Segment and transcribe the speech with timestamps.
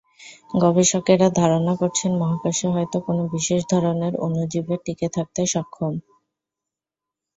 [0.55, 5.93] গবেষকেরা ধারণা করছেন, মহাকাশে হয়তো কোনো বিশেষ ধরনের অণুজীবের টিকে থাকতে সক্ষম।